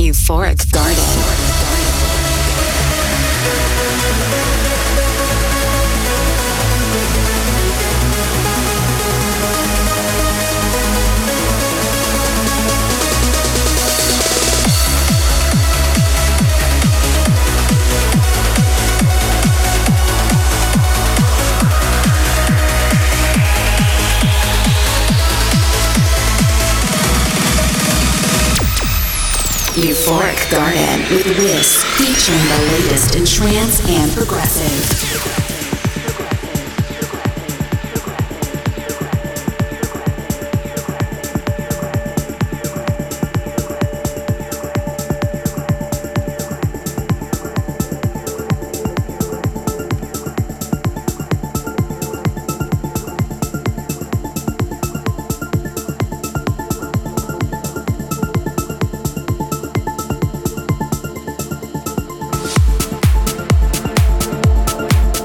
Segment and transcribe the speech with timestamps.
[0.00, 0.96] Euphoric Garden.
[29.80, 35.39] Euphoric Garden with Wiz, featuring the latest in trance and progressive.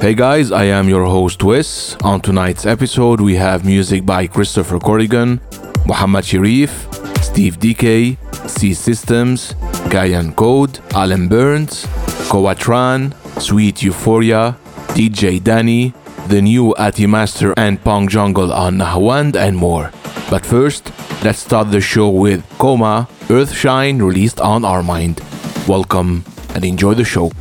[0.06, 1.96] Hey guys, I am your host Wes.
[2.04, 5.40] On tonight's episode, we have music by Christopher Corrigan,
[5.88, 6.70] Muhamed Sherief,
[7.24, 8.16] Steve Dekay,
[8.48, 9.56] C Systems,
[9.90, 11.88] Kayan Code, Allan Berndtz,
[12.30, 14.56] Coatran, Sweet Euphoria,
[14.90, 15.96] DJ Dani,
[16.28, 19.90] the new Atti Master and Punk Jungle on Nahwand, and more.
[20.30, 20.92] But first,
[21.24, 25.18] let's start the show with KhoMha, Earthshine released on Armind.
[25.68, 27.32] Welcome and enjoy the show.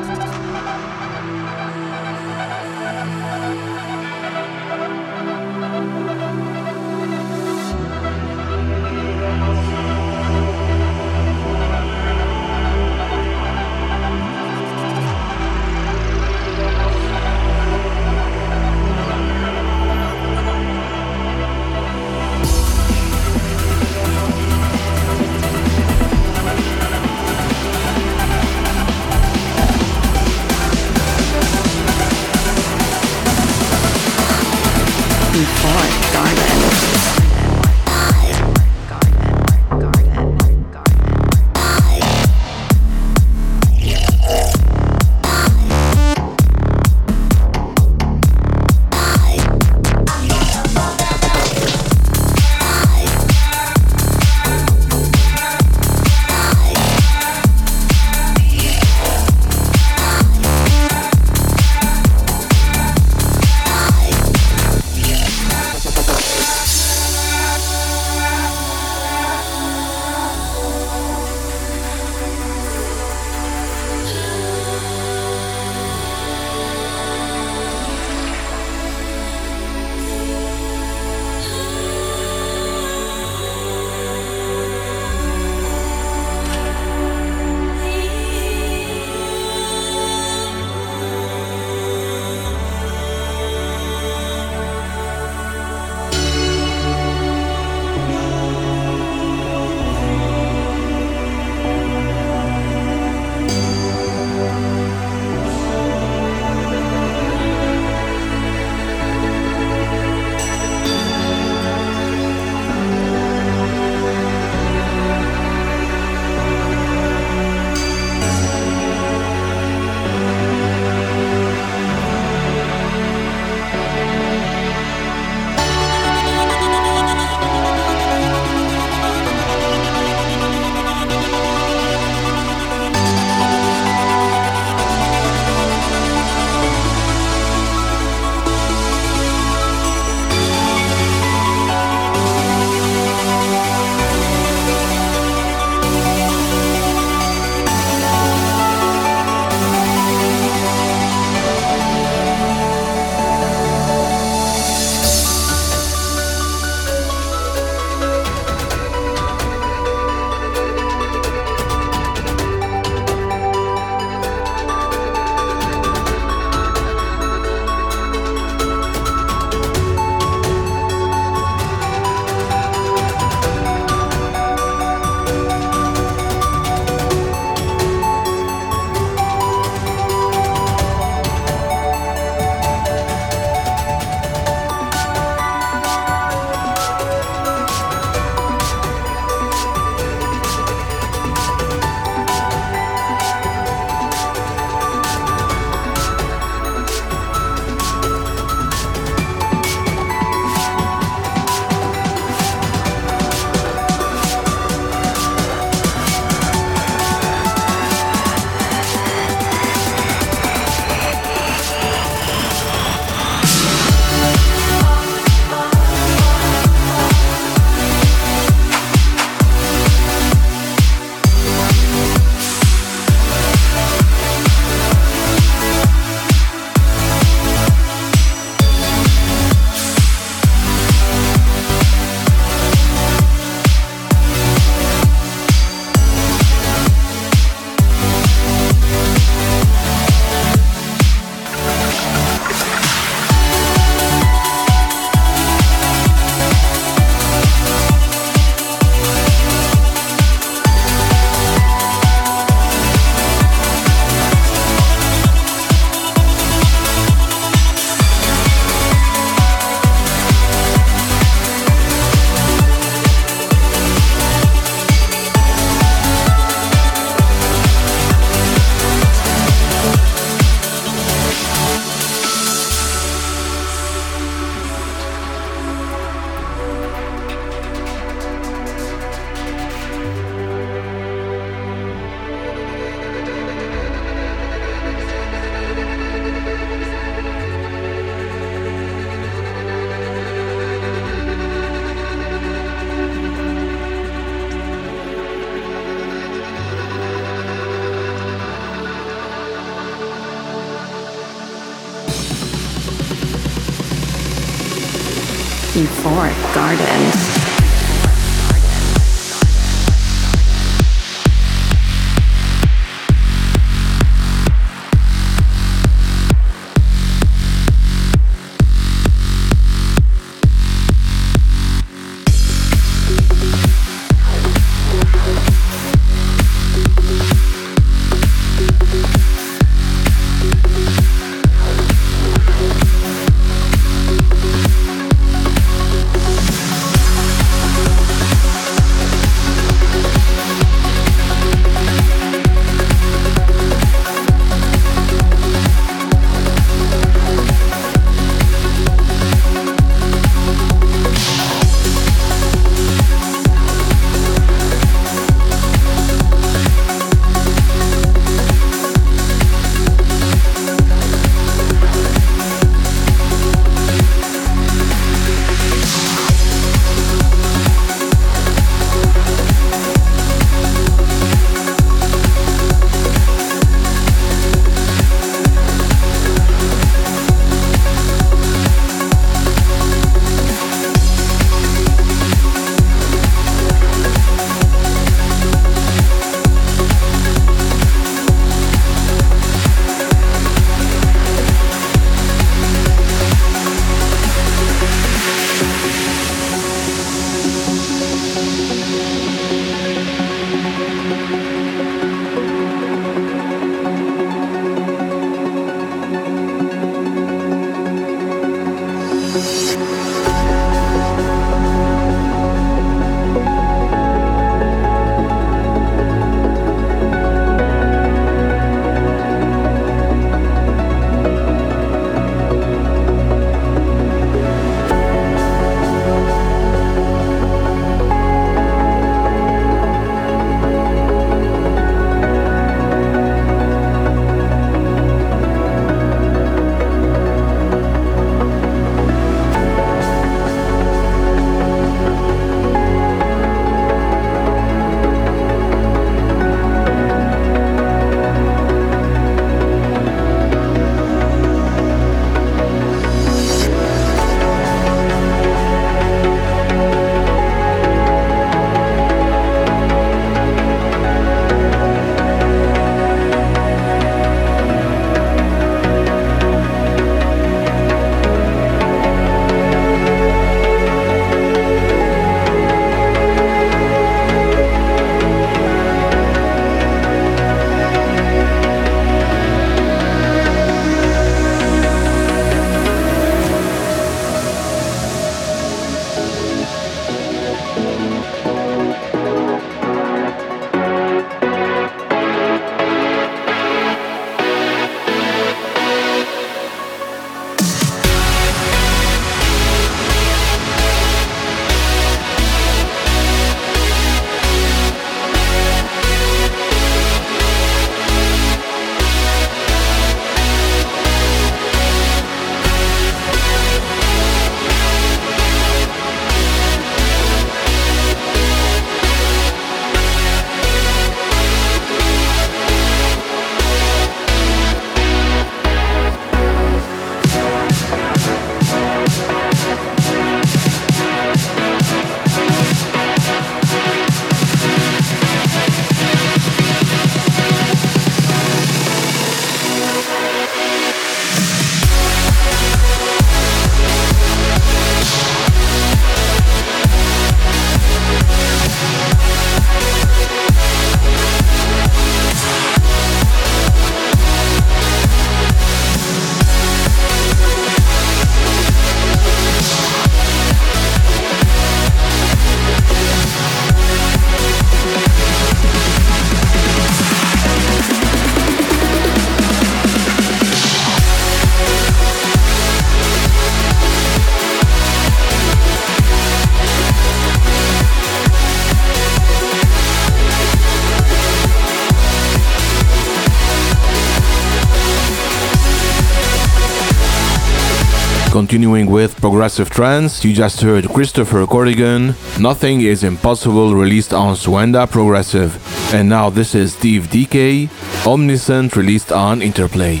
[589.26, 595.58] Progressive trance, you just heard Christopher Corrigan, Nothing is Impossible released on Suanda Progressive.
[595.92, 597.68] And now this is Steve Dekay,
[598.06, 600.00] Omniscient released on Interplay.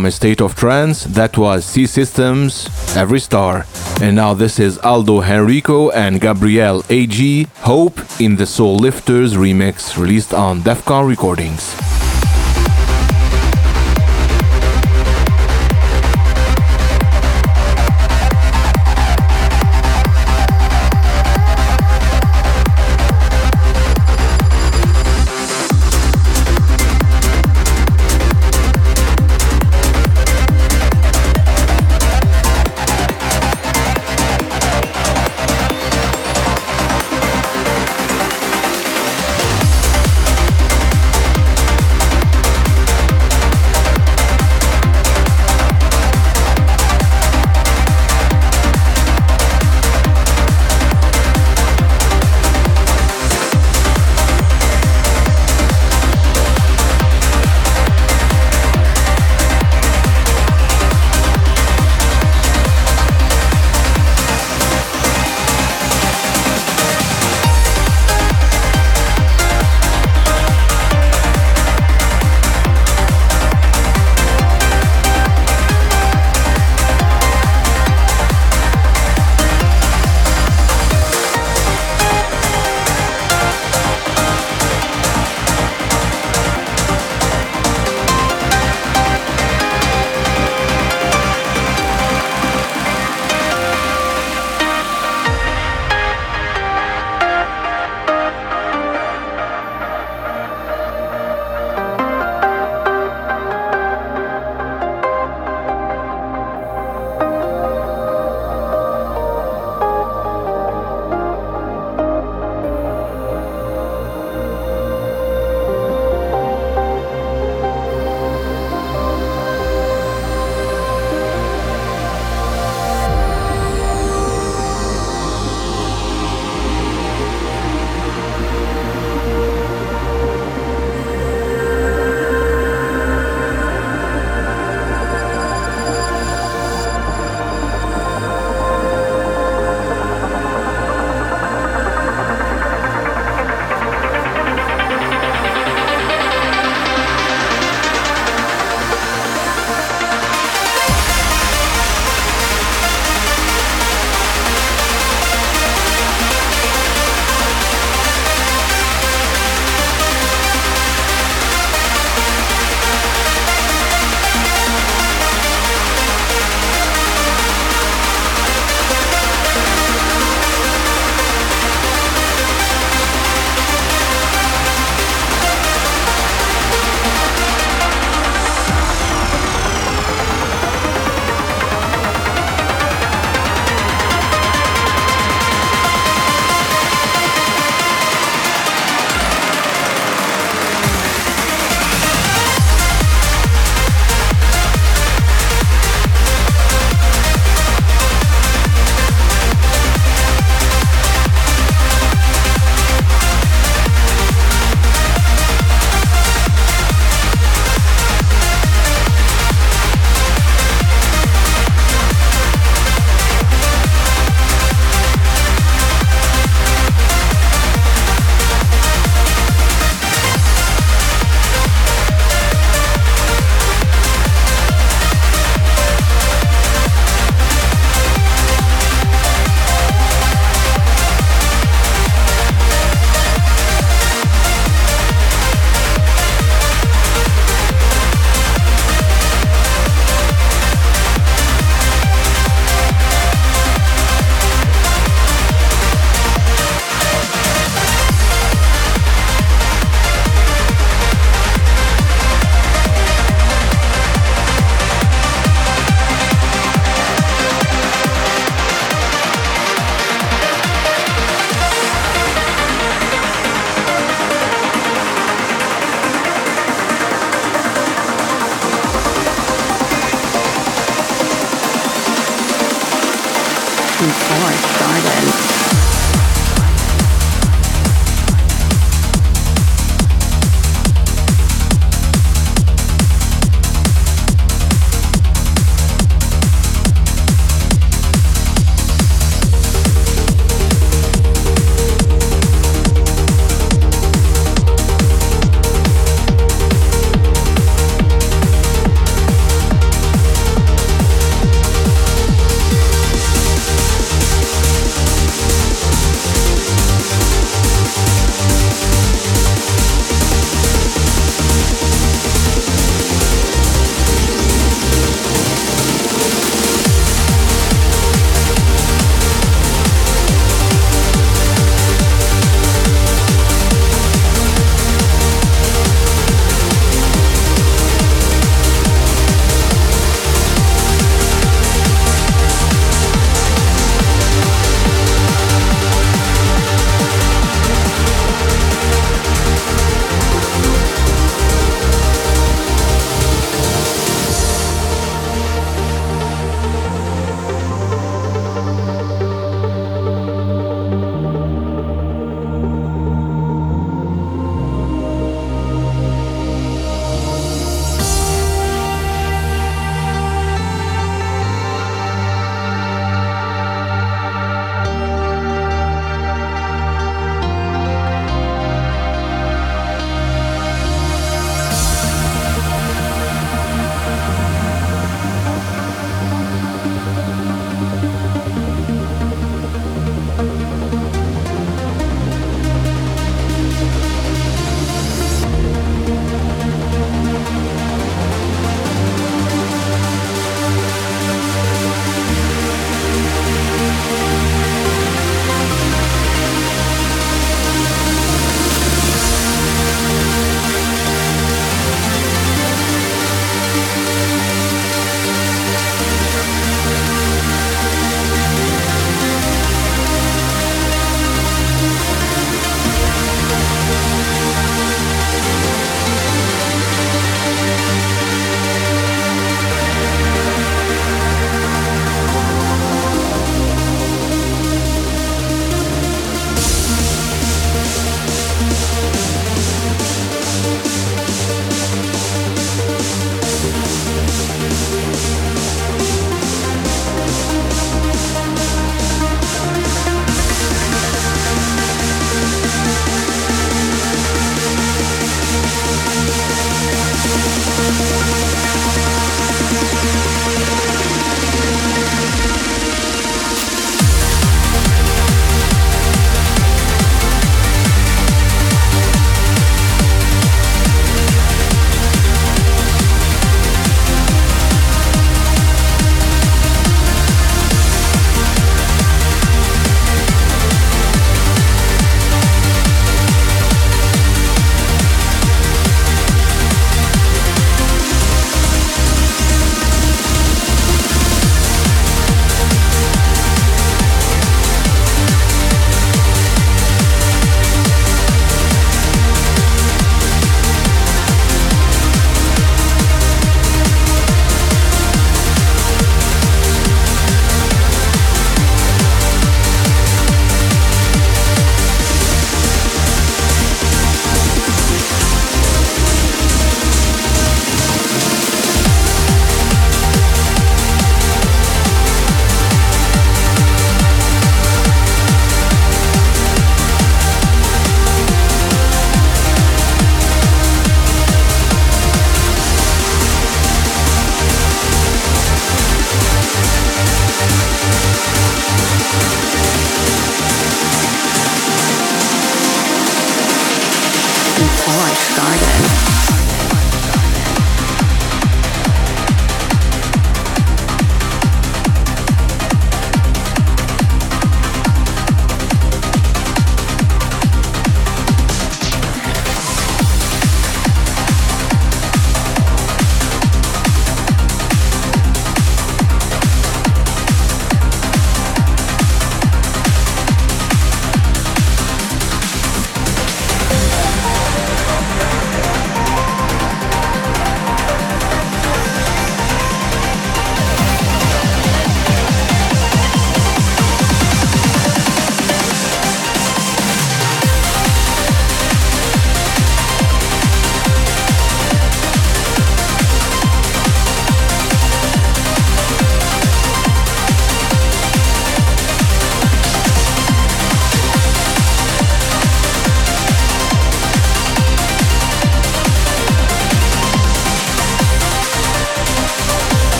[0.00, 3.66] From a state of trance, that was C Systems, Every Star.
[4.00, 9.98] And now this is Aldo Henrycho and Gabrielle AG, Hope in the Soul Lifters remix
[9.98, 11.89] released on Defcon Recordings.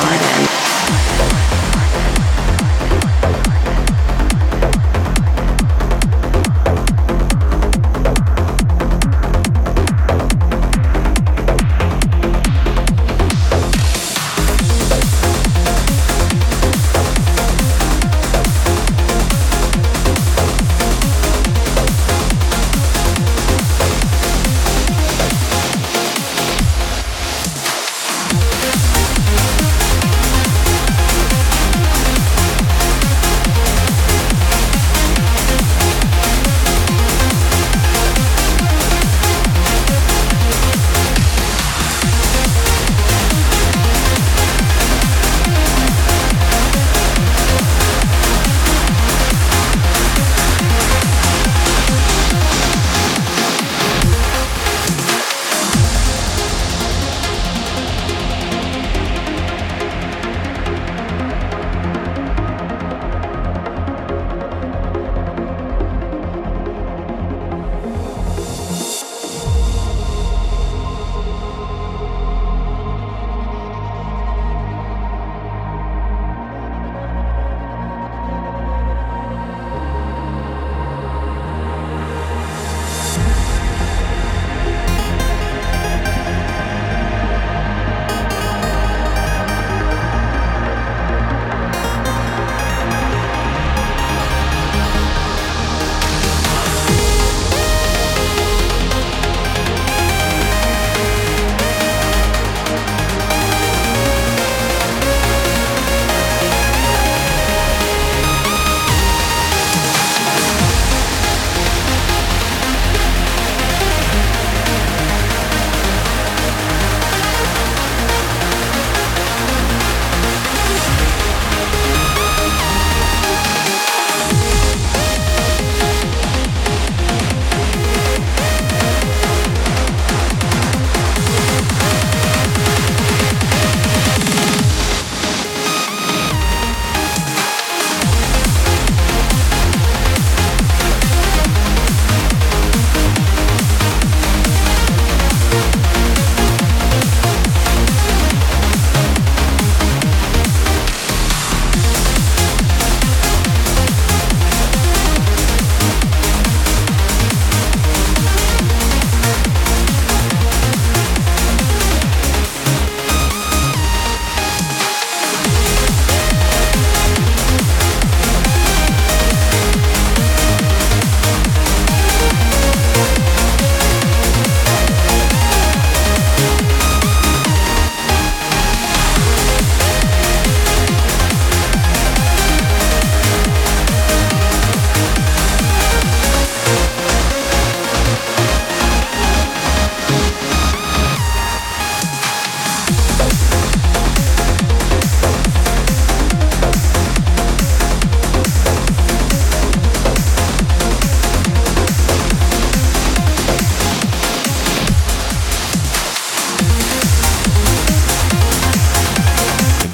[0.00, 0.48] Garden.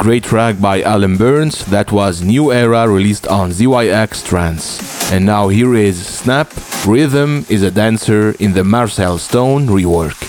[0.04, 5.10] Great track by Allan Berndtz that was Nu Era released on ZYX Trance.
[5.10, 6.52] And now here is Snap
[6.86, 10.23] Rhythm is a dancer in the Marcell Stone rework.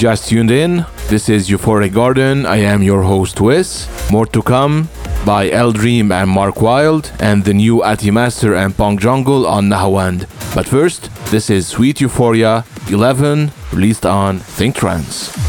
[0.00, 2.46] Just tuned in, this is Euphoric Garden.
[2.46, 3.86] I am your host, Wes.
[4.10, 4.88] More to come
[5.26, 10.20] by Eldream and Mark Wild, and the new Atti Master and Punk Jungle on Nahawand.
[10.54, 15.39] But first, This is Sweet Euphoria 11, released on Think Trance.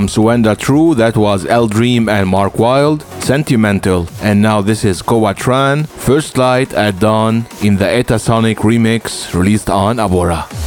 [0.00, 5.34] From Suanda True, that was Eldream and Mark Wild, Sentimental, and now this is Khoa
[5.34, 10.59] Tran, First Light at Dawn in the Etasonic remix released on Abora.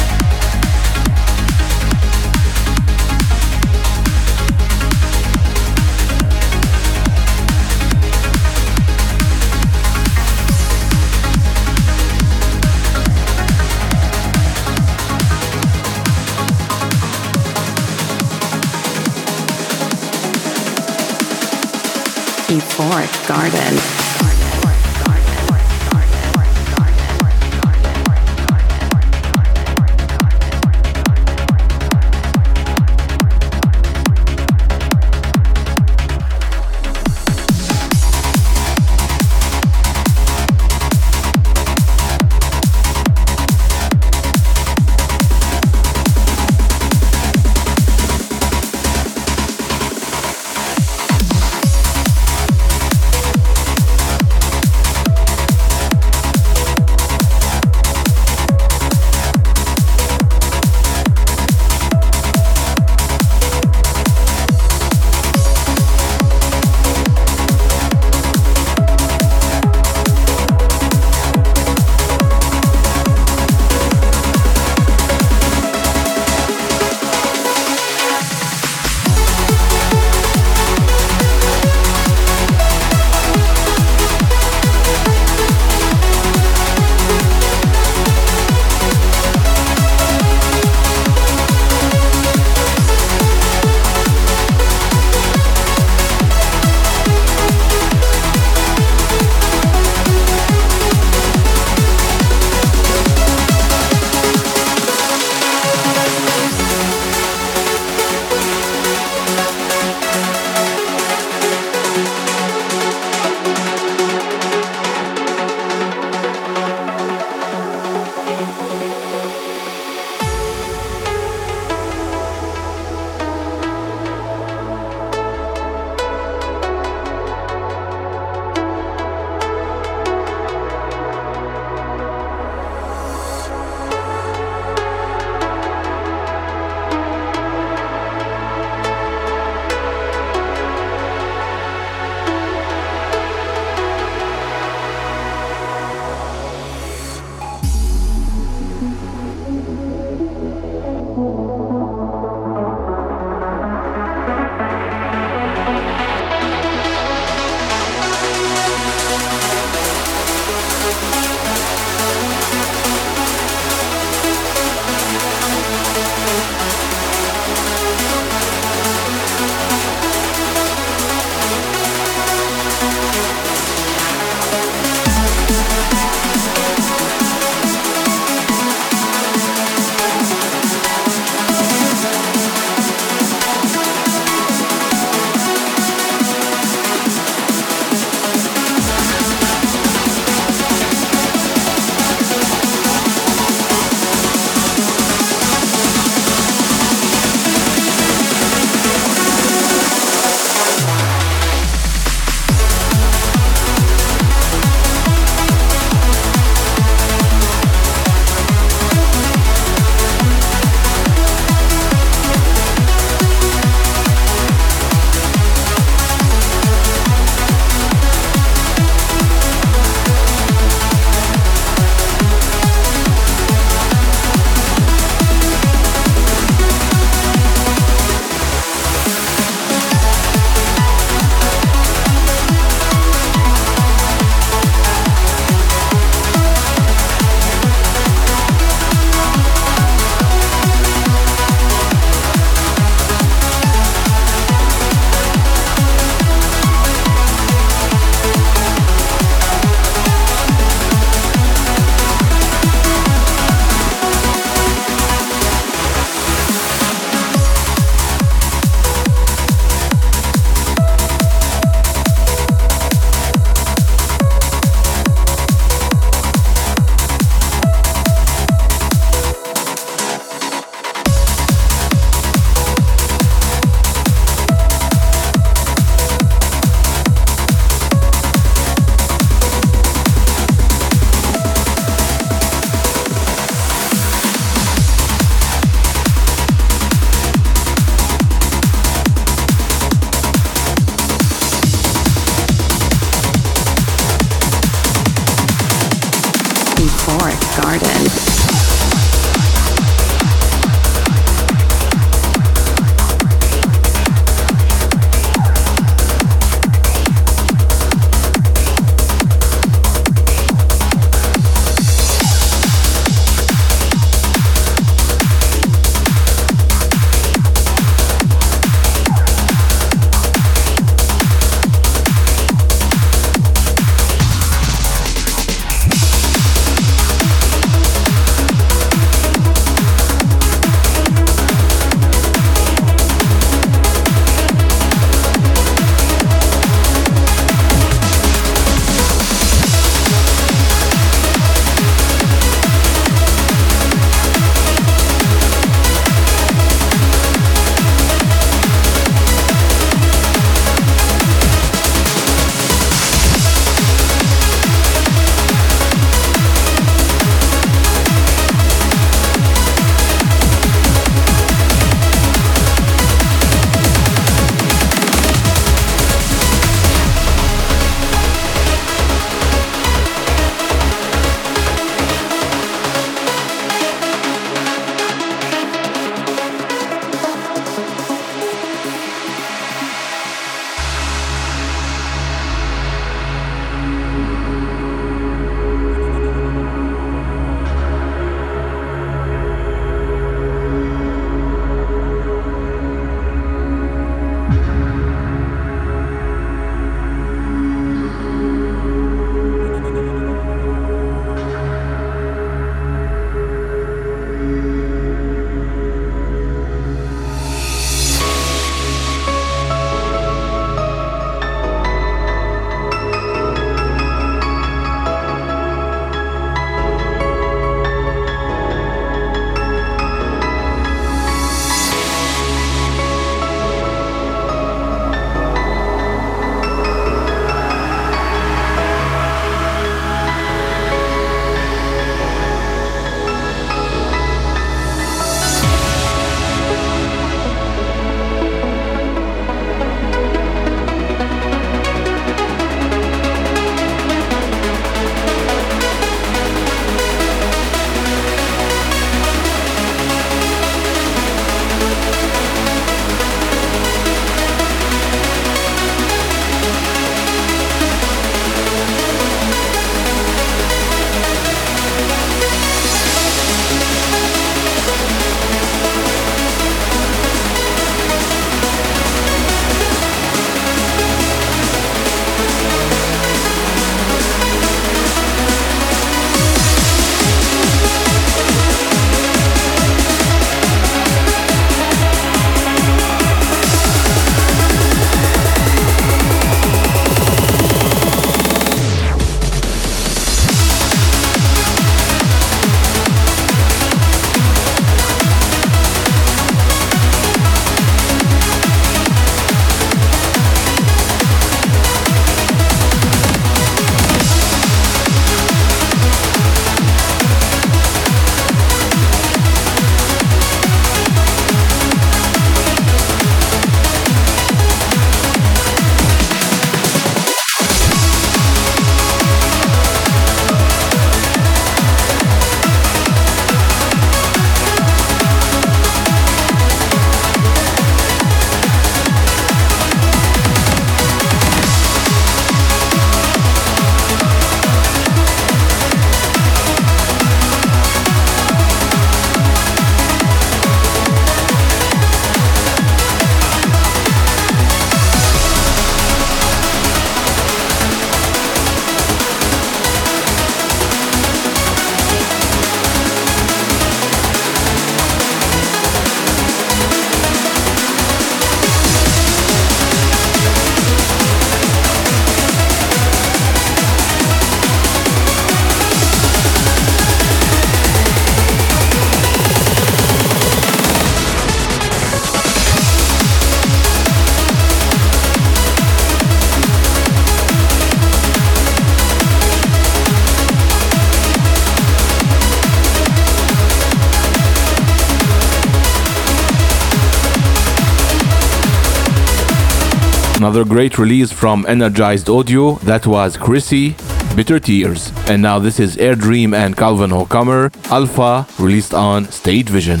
[590.42, 593.94] Another great release from Nrgized Audio, that was Crisy,
[594.34, 595.12] Bitter Tears.
[595.28, 600.00] And now this is Airdream and Calvin O'Commor, Alpha, released on State Vision.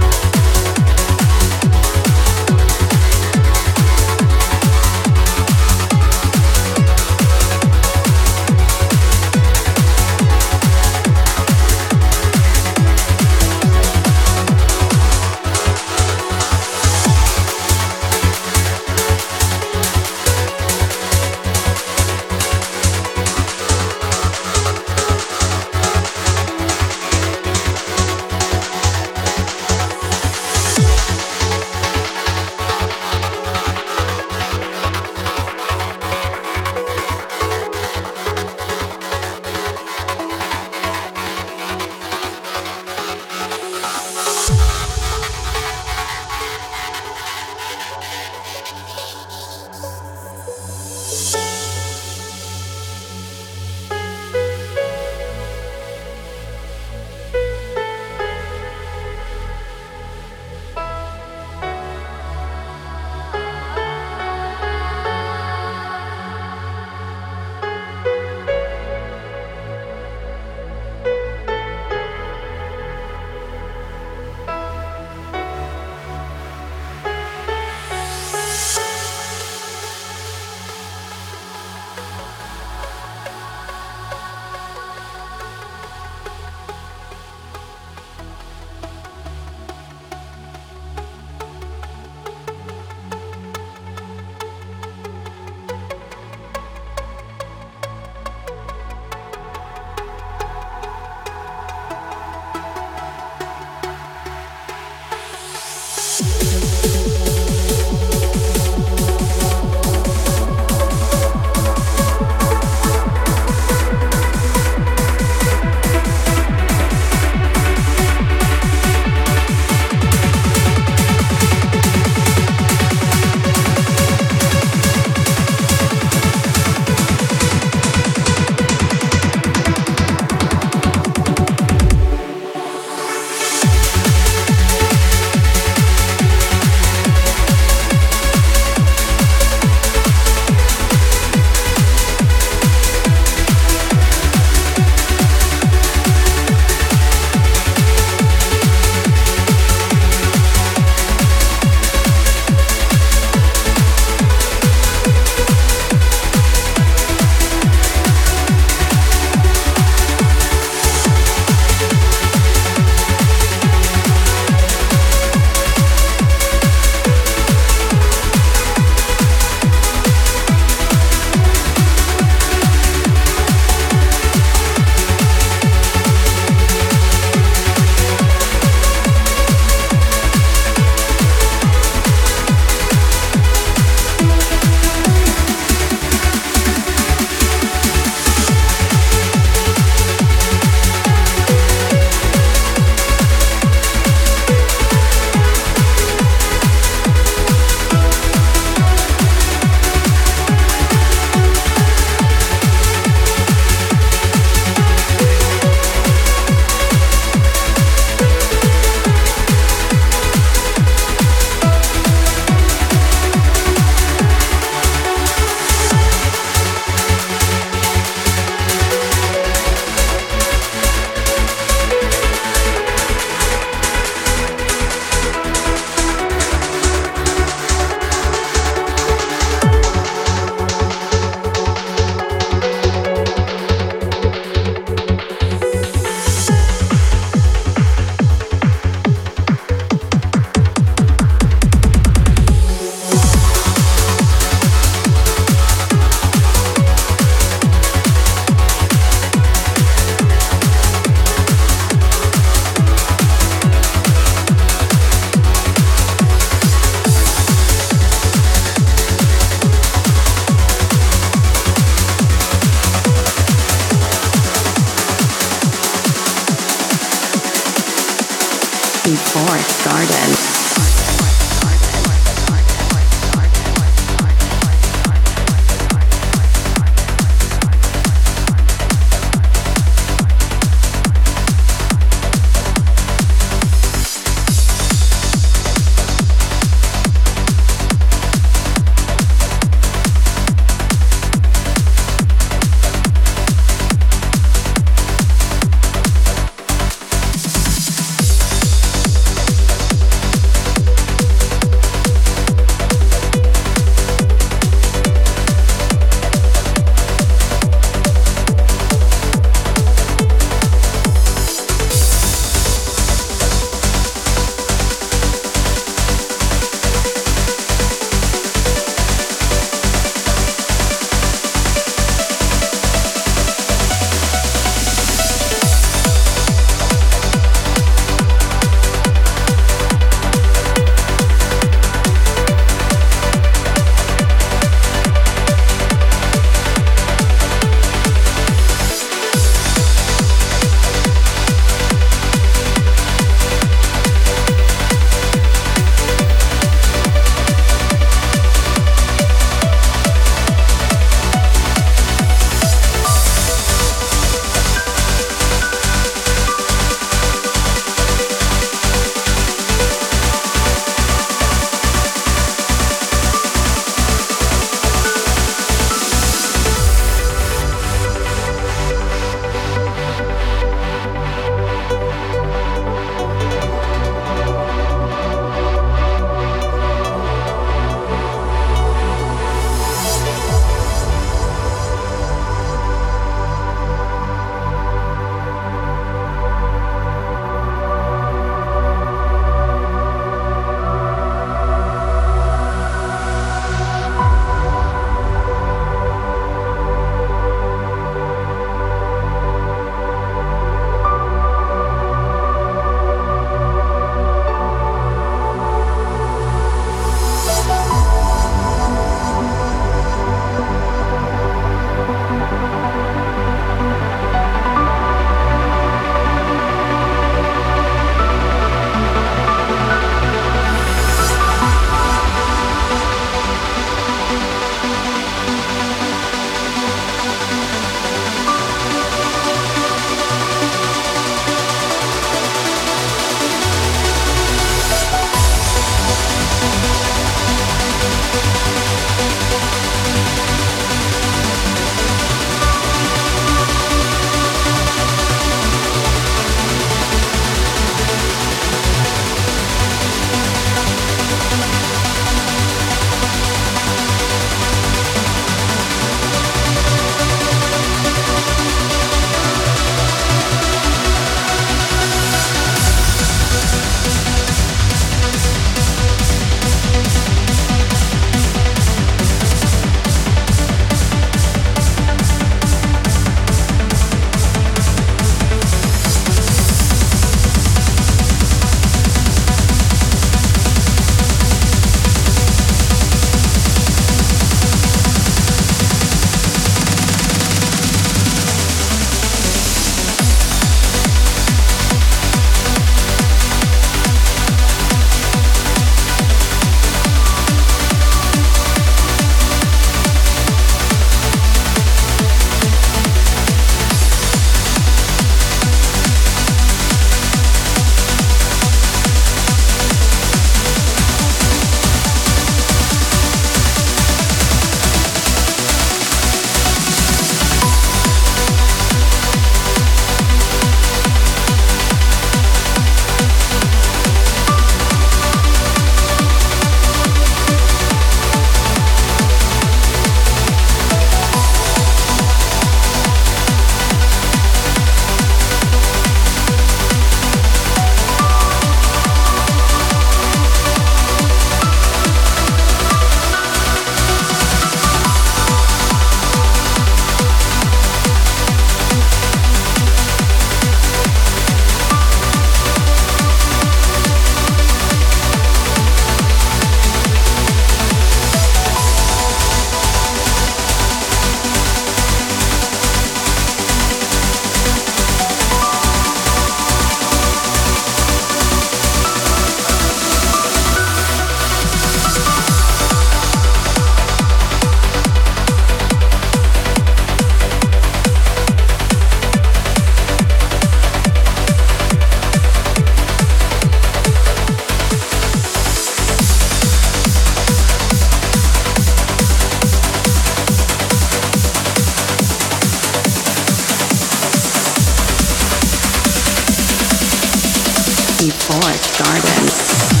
[598.29, 600.00] Forest Gardens.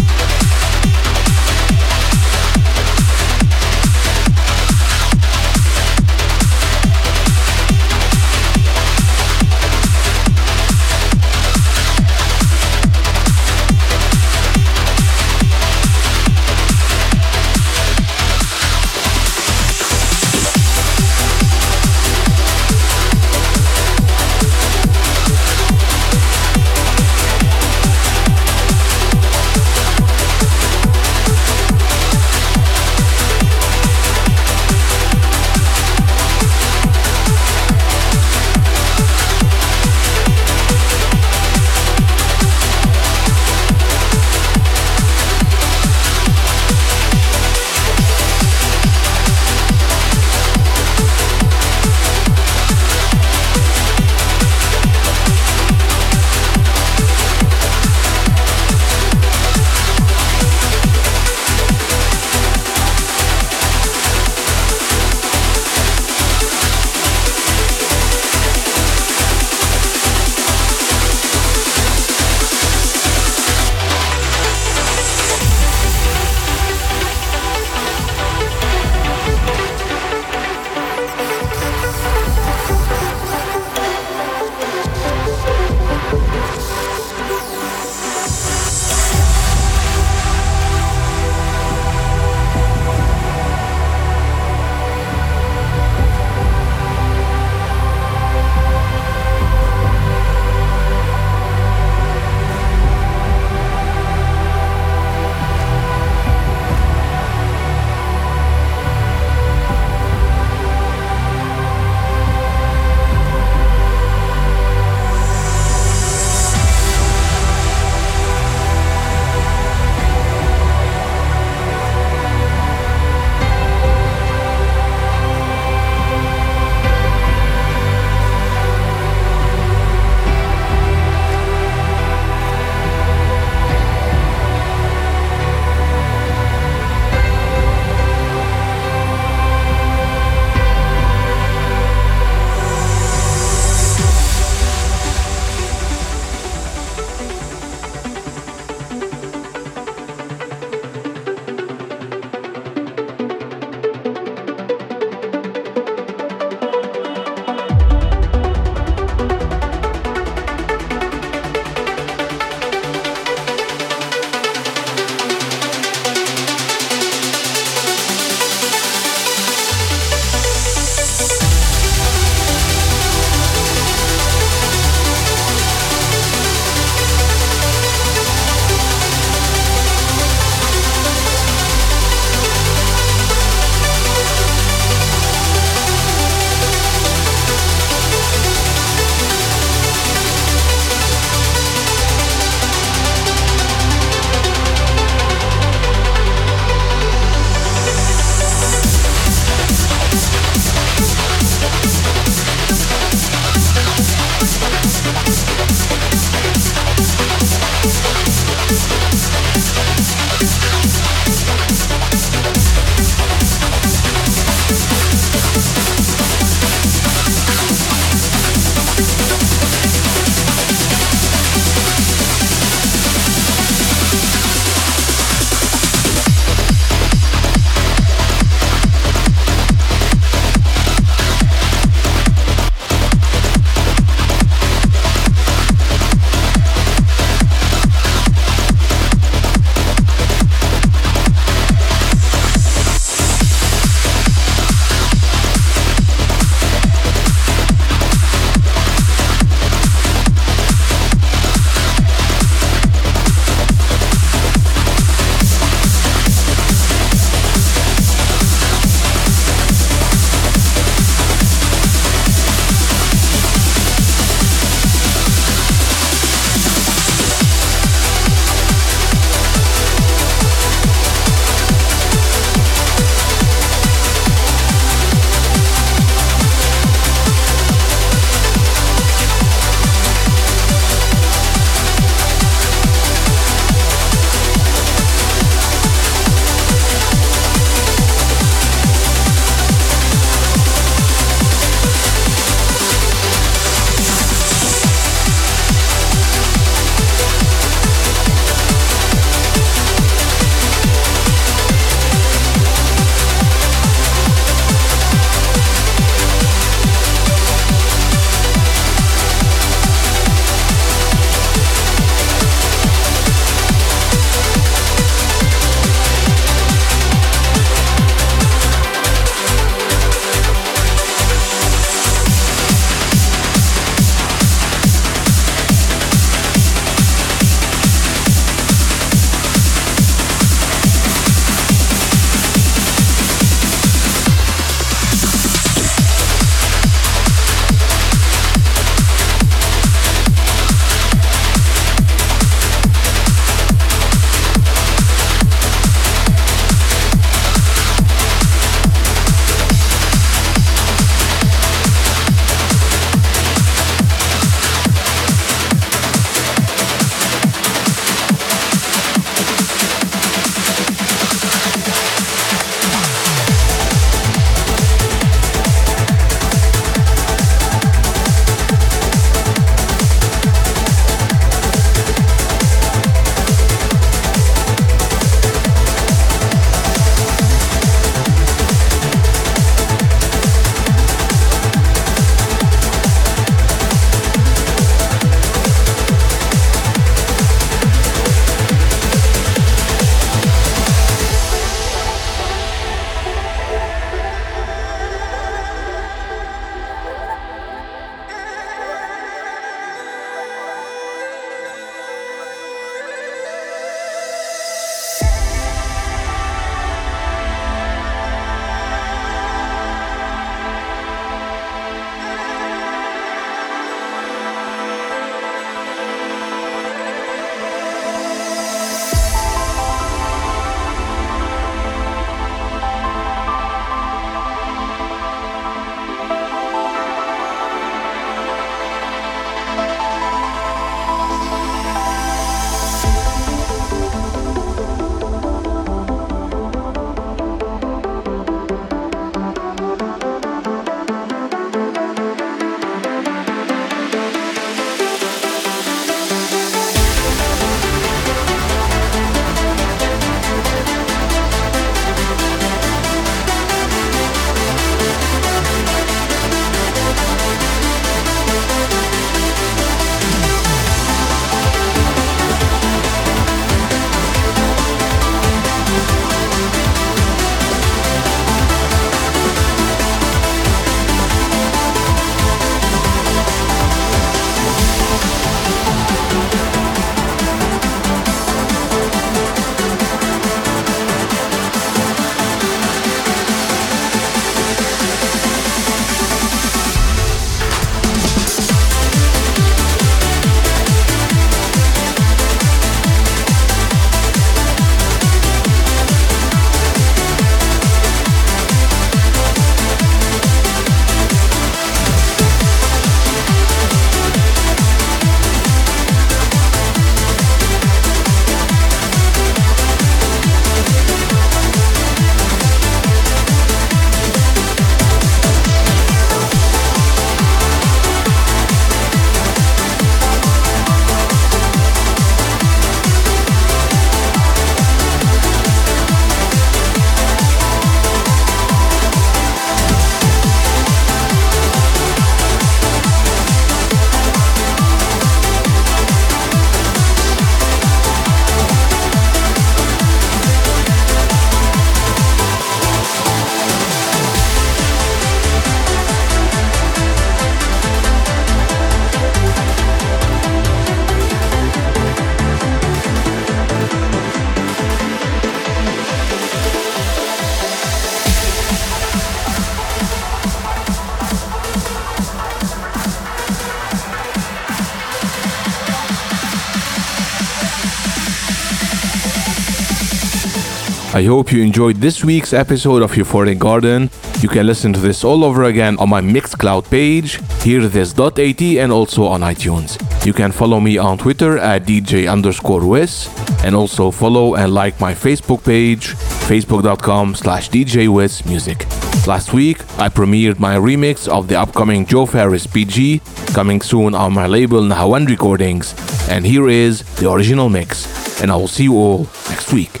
[571.21, 574.09] I hope you enjoyed this week's episode of Euphoric Garden.
[574.39, 579.25] You can listen to this all over again on my Mixcloud page, hearthis.at, and also
[579.27, 580.01] on iTunes.
[580.25, 583.29] You can follow me on Twitter at DJ underscore Wiz,
[583.63, 586.15] and also follow and like my Facebook page,
[586.49, 588.07] facebook.com slash DJ
[588.47, 588.87] Music.
[589.27, 593.21] Last week, I premiered my remix of the upcoming Joe Farris PG,
[593.53, 595.93] coming soon on my label Nahawan Recordings,
[596.27, 600.00] and here is the original mix, and I will see you all next week.